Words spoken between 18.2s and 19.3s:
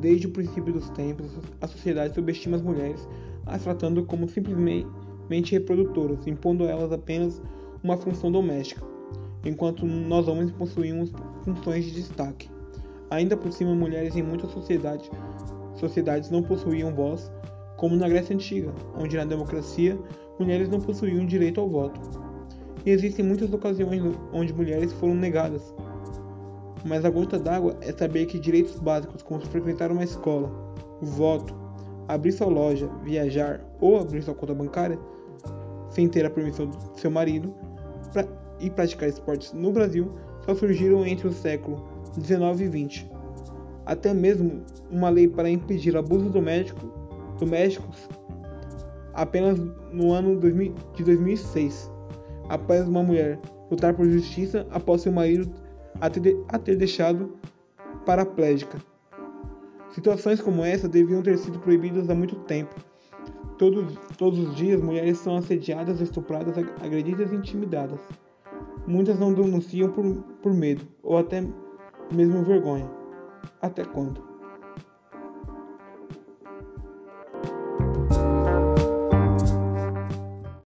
Antiga, onde na